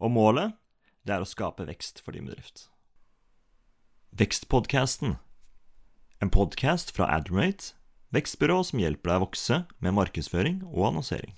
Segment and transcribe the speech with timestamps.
[0.00, 0.54] Og målet,
[1.04, 2.70] det er å skape vekst for din bedrift.
[4.16, 5.18] Vekstpodkasten.
[6.24, 7.74] En podkast fra Admirate,
[8.16, 11.36] vekstbyrå som hjelper deg å vokse med markedsføring og annonsering.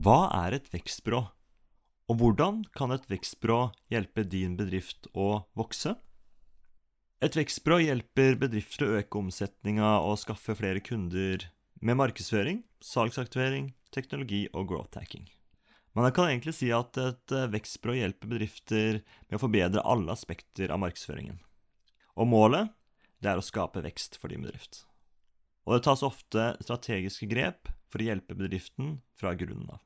[0.00, 0.16] Hva
[0.46, 1.20] er et vekstbyrå,
[2.08, 3.60] og hvordan kan et vekstbyrå
[3.92, 5.92] hjelpe din bedrift å vokse?
[7.22, 11.44] Et vekstbyrå hjelper bedrifter å øke omsetninga og skaffe flere kunder
[11.78, 15.28] med markedsføring, salgsaktivering, teknologi og growth hacking.
[15.94, 20.72] Men jeg kan egentlig si at et vekstbyrå hjelper bedrifter med å forbedre alle aspekter
[20.74, 21.36] av markedsføringen.
[22.18, 22.72] Og målet
[23.22, 24.80] det er å skape vekst for din bedrift.
[25.62, 29.78] Og det tas ofte strategiske grep for å hjelpe bedriften fra grunnen av.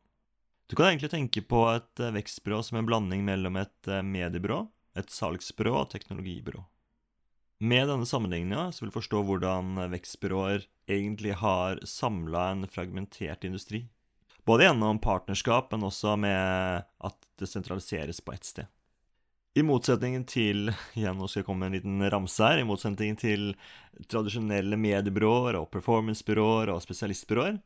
[0.72, 4.62] Du kan egentlig tenke på et eh, vekstbyrå som en blanding mellom et eh, mediebyrå,
[4.96, 6.64] et salgsbyrå og teknologibyrå.
[7.58, 13.86] Med denne sammenligninga vil du forstå hvordan vekstbyråer egentlig har samla en fragmentert industri.
[14.44, 18.68] Både gjennom partnerskap, men også med at det sentraliseres på ett sted.
[19.56, 23.16] I motsetningen til igjen nå skal jeg komme med en liten ramse her, i motsetning
[23.16, 23.54] til
[24.04, 27.56] tradisjonelle mediebyråer og performancebyråer og spesialistbyråer,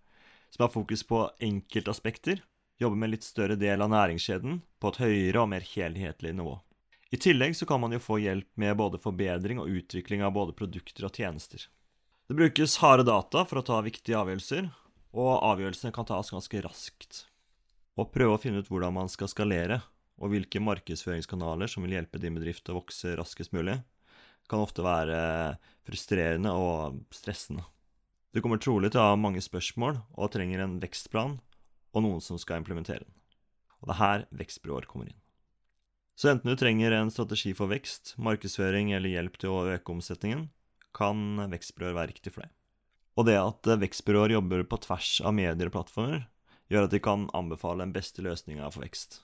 [0.55, 2.45] som har fokus på enkeltaspekter,
[2.79, 6.61] jobber med litt større del av næringskjeden på et høyere og mer helhetlig nivå.
[7.11, 10.55] I tillegg så kan man jo få hjelp med både forbedring og utvikling av både
[10.55, 11.65] produkter og tjenester.
[12.31, 14.69] Det brukes harde data for å ta viktige avgjørelser,
[15.19, 17.25] og avgjørelsene kan tas ganske raskt.
[17.99, 19.81] Å prøve å finne ut hvordan man skal skalere,
[20.23, 23.81] og hvilke markedsføringskanaler som vil hjelpe din bedrift å vokse raskest mulig,
[24.51, 25.19] kan ofte være
[25.87, 27.65] frustrerende og stressende.
[28.31, 31.41] Du kommer trolig til å ha mange spørsmål og trenger en vekstplan
[31.91, 33.17] og noen som skal implementere den.
[33.81, 35.19] Og det er her vekstbyråer kommer inn.
[36.21, 40.51] Så enten du trenger en strategi for vekst, markedsføring eller hjelp til å øke omsetningen,
[40.93, 42.51] kan vekstbyråer være riktig for deg.
[43.17, 46.27] Og det at vekstbyråer jobber på tvers av medier og plattformer,
[46.69, 49.23] gjør at de kan anbefale den beste løsninga for vekst.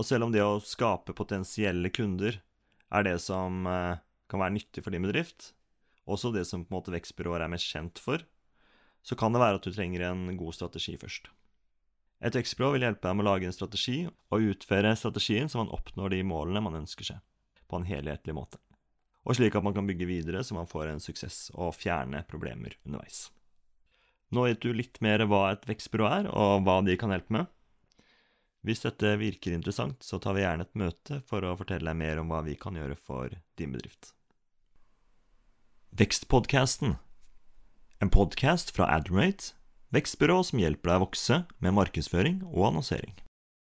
[0.00, 2.40] Og selv om det å skape potensielle kunder
[2.88, 4.00] er det som eh,
[4.32, 5.52] kan være nyttig for din bedrift,
[6.08, 8.24] også det som på en måte vekstbyråer er mest kjent for,
[9.04, 11.28] så kan det være at du trenger en god strategi først.
[12.18, 15.70] Et vekstbyrå vil hjelpe deg med å lage en strategi og utføre strategien så man
[15.74, 17.20] oppnår de målene man ønsker seg,
[17.70, 18.58] på en helhetlig måte.
[19.28, 22.74] Og slik at man kan bygge videre så man får en suksess og fjerne problemer
[22.82, 23.28] underveis.
[24.34, 27.48] Nå vet du litt mer hva et vekstbyrå er, og hva de kan hjelpe med.
[28.66, 32.20] Hvis dette virker interessant, så tar vi gjerne et møte for å fortelle deg mer
[32.20, 34.12] om hva vi kan gjøre for din bedrift.
[35.96, 36.98] Vekstpodkasten.
[38.02, 39.54] En podkast fra Admirate
[39.94, 43.14] Vekstbyrå som hjelper deg å vokse med markedsføring og annonsering.